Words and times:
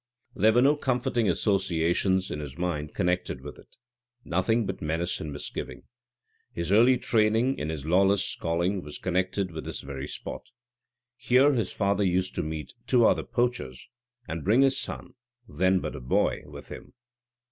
There 0.33 0.51
were 0.53 0.63
no 0.63 0.75
comforting 0.75 1.29
associations 1.29 2.31
in 2.31 2.39
his 2.39 2.57
mind 2.57 2.95
connected 2.95 3.41
with 3.41 3.59
it; 3.59 3.75
nothing 4.25 4.65
but 4.65 4.81
menace 4.81 5.19
and 5.19 5.31
misgiving. 5.31 5.83
His 6.51 6.71
early 6.71 6.97
training 6.97 7.59
in 7.59 7.69
his 7.69 7.85
lawless 7.85 8.35
calling 8.35 8.81
was 8.81 8.97
connected 8.97 9.51
with 9.51 9.63
this 9.63 9.81
very 9.81 10.07
spot. 10.07 10.47
Here 11.17 11.53
his 11.53 11.71
father 11.71 12.03
used 12.03 12.33
to 12.33 12.41
meet 12.41 12.73
two 12.87 13.05
other 13.05 13.21
poachers, 13.21 13.87
and 14.27 14.43
bring 14.43 14.63
his 14.63 14.79
son, 14.81 15.13
then 15.47 15.77
but 15.81 15.95
a 15.95 16.01
boy, 16.01 16.45
with 16.47 16.69
him. 16.69 16.93